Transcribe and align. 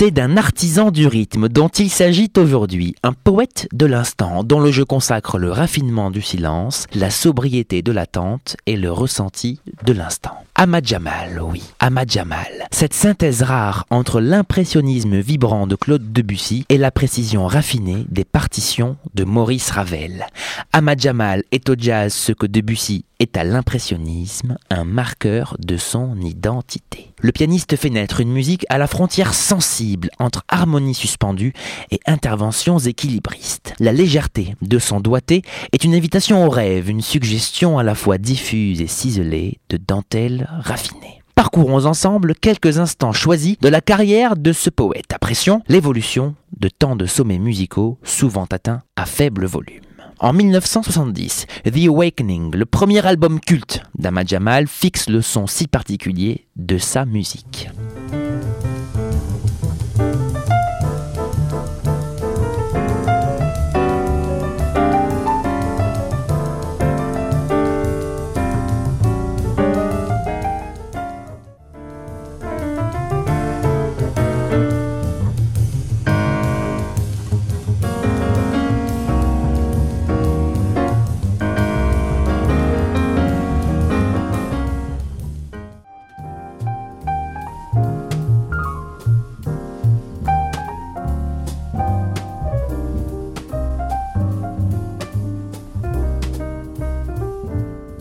C'est 0.00 0.12
d'un 0.12 0.36
artisan 0.36 0.92
du 0.92 1.08
rythme 1.08 1.48
dont 1.48 1.66
il 1.66 1.90
s'agit 1.90 2.30
aujourd'hui, 2.36 2.94
un 3.02 3.12
poète 3.12 3.66
de 3.72 3.84
l'instant 3.84 4.44
dont 4.44 4.60
le 4.60 4.70
jeu 4.70 4.84
consacre 4.84 5.38
le 5.38 5.50
raffinement 5.50 6.12
du 6.12 6.22
silence, 6.22 6.86
la 6.94 7.10
sobriété 7.10 7.82
de 7.82 7.90
l'attente 7.90 8.56
et 8.66 8.76
le 8.76 8.92
ressenti 8.92 9.58
de 9.84 9.92
l'instant. 9.92 10.36
Ahmad 10.54 10.86
Jamal, 10.86 11.40
oui, 11.42 11.64
Ahmad 11.80 12.08
Jamal. 12.08 12.68
Cette 12.70 12.94
synthèse 12.94 13.42
rare 13.42 13.86
entre 13.90 14.20
l'impressionnisme 14.20 15.18
vibrant 15.18 15.66
de 15.66 15.74
Claude 15.74 16.12
Debussy 16.12 16.64
et 16.68 16.78
la 16.78 16.92
précision 16.92 17.48
raffinée 17.48 18.06
des 18.08 18.24
partitions 18.24 18.96
de 19.14 19.24
Maurice 19.24 19.72
Ravel. 19.72 20.26
Ahmad 20.72 21.00
Jamal 21.00 21.42
est 21.50 21.68
au 21.70 21.74
jazz 21.76 22.14
ce 22.14 22.30
que 22.30 22.46
Debussy 22.46 23.04
est 23.18 23.36
à 23.36 23.44
l'impressionnisme, 23.44 24.56
un 24.70 24.84
marqueur 24.84 25.56
de 25.58 25.76
son 25.76 26.20
identité. 26.20 27.12
Le 27.20 27.32
pianiste 27.32 27.76
fait 27.76 27.90
naître 27.90 28.20
une 28.20 28.32
musique 28.32 28.64
à 28.68 28.78
la 28.78 28.86
frontière 28.86 29.34
sensible 29.34 30.10
entre 30.18 30.44
harmonie 30.48 30.94
suspendue 30.94 31.52
et 31.90 32.00
interventions 32.06 32.78
équilibristes. 32.78 33.74
La 33.80 33.92
légèreté 33.92 34.54
de 34.62 34.78
son 34.78 35.00
doigté 35.00 35.42
est 35.72 35.84
une 35.84 35.94
invitation 35.94 36.46
au 36.46 36.50
rêve, 36.50 36.90
une 36.90 37.02
suggestion 37.02 37.78
à 37.78 37.82
la 37.82 37.94
fois 37.94 38.18
diffuse 38.18 38.80
et 38.80 38.86
ciselée 38.86 39.58
de 39.68 39.76
dentelle 39.76 40.48
raffinée. 40.60 41.22
Parcourons 41.34 41.86
ensemble 41.86 42.34
quelques 42.34 42.78
instants 42.78 43.12
choisis 43.12 43.58
de 43.60 43.68
la 43.68 43.80
carrière 43.80 44.36
de 44.36 44.52
ce 44.52 44.70
poète. 44.70 45.14
Pression, 45.20 45.62
l'évolution 45.68 46.34
de 46.58 46.68
tant 46.68 46.96
de 46.96 47.06
sommets 47.06 47.38
musicaux 47.38 47.98
souvent 48.02 48.46
atteints 48.50 48.82
à 48.96 49.06
faible 49.06 49.46
volume. 49.46 49.87
En 50.20 50.32
1970, 50.32 51.46
The 51.64 51.86
Awakening, 51.86 52.52
le 52.52 52.66
premier 52.66 53.06
album 53.06 53.38
culte 53.38 53.82
d'Ahmad 53.96 54.26
Jamal, 54.26 54.66
fixe 54.66 55.08
le 55.08 55.22
son 55.22 55.46
si 55.46 55.68
particulier 55.68 56.48
de 56.56 56.76
sa 56.76 57.04
musique. 57.04 57.68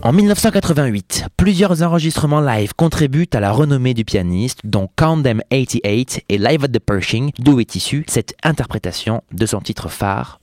En 0.08 0.14
1988, 0.14 1.26
plusieurs 1.36 1.84
enregistrements 1.84 2.40
live 2.40 2.74
contribuent 2.74 3.28
à 3.34 3.42
la 3.42 3.52
renommée 3.52 3.94
du 3.94 4.06
pianiste, 4.06 4.62
dont 4.64 4.88
Them 4.96 5.42
88 5.50 6.24
et 6.30 6.38
Live 6.38 6.64
at 6.64 6.70
the 6.70 6.80
Pershing, 6.80 7.32
d'où 7.40 7.60
est 7.60 7.76
issue 7.76 8.06
cette 8.08 8.34
interprétation 8.42 9.22
de 9.34 9.46
son 9.46 9.60
titre 9.60 9.90
phare, 9.90 10.40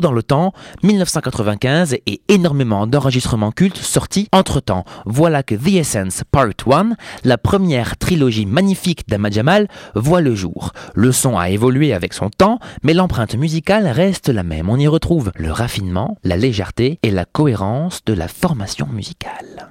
Dans 0.00 0.12
le 0.12 0.22
temps, 0.22 0.52
1995 0.82 1.94
et 2.04 2.20
énormément 2.28 2.86
d'enregistrements 2.86 3.50
cultes 3.50 3.78
sortis 3.78 4.28
entre-temps. 4.30 4.84
Voilà 5.06 5.42
que 5.42 5.54
The 5.54 5.76
Essence 5.76 6.22
Part 6.30 6.50
1, 6.70 6.90
la 7.24 7.38
première 7.38 7.96
trilogie 7.96 8.44
magnifique 8.44 9.08
d'Ahmad 9.08 9.32
Jamal, 9.32 9.68
voit 9.94 10.20
le 10.20 10.34
jour. 10.34 10.72
Le 10.94 11.12
son 11.12 11.38
a 11.38 11.48
évolué 11.48 11.94
avec 11.94 12.12
son 12.12 12.28
temps, 12.28 12.58
mais 12.82 12.92
l'empreinte 12.92 13.36
musicale 13.36 13.86
reste 13.86 14.28
la 14.28 14.42
même. 14.42 14.68
On 14.68 14.78
y 14.78 14.86
retrouve 14.86 15.32
le 15.34 15.50
raffinement, 15.50 16.18
la 16.24 16.36
légèreté 16.36 16.98
et 17.02 17.10
la 17.10 17.24
cohérence 17.24 18.04
de 18.04 18.12
la 18.12 18.28
formation 18.28 18.86
musicale. 18.92 19.70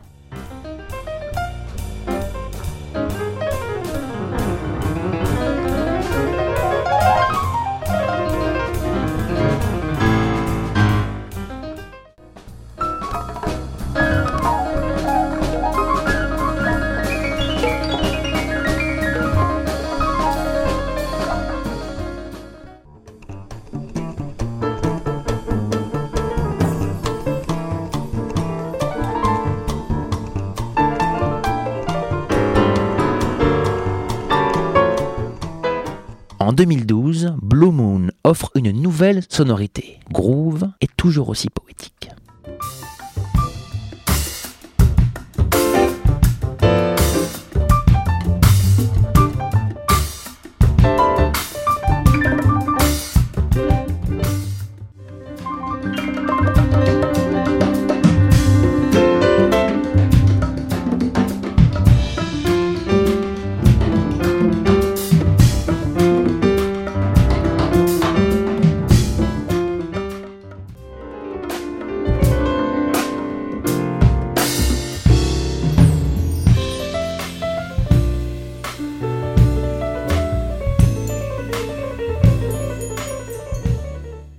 En 36.46 36.54
2012, 36.54 37.38
Blue 37.42 37.72
Moon 37.72 38.10
offre 38.24 38.52
une 38.54 38.70
nouvelle 38.70 39.24
sonorité, 39.30 40.00
groove 40.12 40.70
et 40.80 40.86
toujours 40.86 41.30
aussi 41.30 41.50
poétique. 41.50 42.12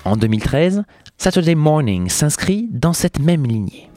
En 0.06 0.16
2013, 0.16 0.84
Saturday 1.18 1.56
Morning 1.56 2.08
s'inscrit 2.08 2.68
dans 2.70 2.92
cette 2.92 3.18
même 3.18 3.44
lignée. 3.44 3.90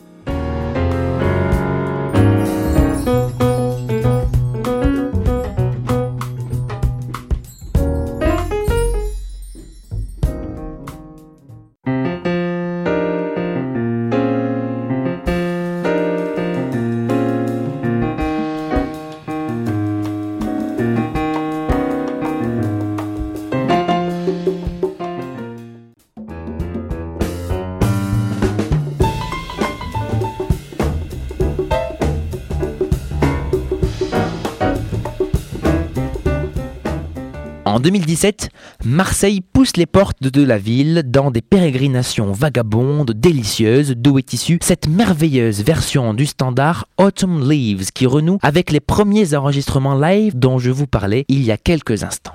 En 37.69 37.80
2017, 37.80 38.50
Marseille 38.83 39.42
pousse 39.42 39.77
les 39.77 39.86
portes 39.86 40.24
de 40.24 40.44
la 40.44 40.57
ville 40.57 41.04
dans 41.06 41.30
des 41.30 41.44
pérégrinations 41.44 42.31
vagabondes, 42.31 43.12
délicieuses, 43.12 43.94
d'où 43.95 44.18
est 44.18 44.33
issue 44.33 44.57
cette 44.63 44.88
merveilleuse 44.88 45.62
version 45.62 46.16
du 46.16 46.25
standard 46.25 46.88
Autumn 46.98 47.48
Leaves 47.48 47.92
qui 47.92 48.07
renoue 48.07 48.39
avec 48.42 48.71
les 48.71 48.80
premiers 48.80 49.36
enregistrements 49.36 49.94
live 50.00 50.36
dont 50.36 50.57
je 50.57 50.71
vous 50.71 50.88
parlais 50.88 51.25
il 51.27 51.44
y 51.44 51.51
a 51.51 51.57
quelques 51.57 52.04
instants. 52.04 52.33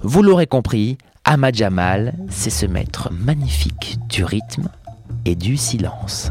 Vous 0.00 0.22
l'aurez 0.22 0.46
compris, 0.46 0.96
Ahmad 1.28 1.56
Jamal, 1.56 2.14
c'est 2.30 2.50
ce 2.50 2.66
maître 2.66 3.10
magnifique 3.12 3.98
du 4.08 4.22
rythme 4.22 4.68
et 5.24 5.34
du 5.34 5.56
silence. 5.56 6.30